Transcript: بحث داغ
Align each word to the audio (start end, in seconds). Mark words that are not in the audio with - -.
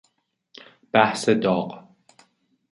بحث 0.93 1.29
داغ 1.29 1.87